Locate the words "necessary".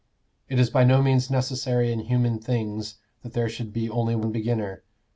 1.29-1.93